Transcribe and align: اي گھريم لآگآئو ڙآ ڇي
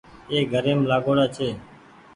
اي 0.31 0.37
گھريم 0.53 0.79
لآگآئو 0.89 1.11
ڙآ 1.19 1.25
ڇي 1.35 1.49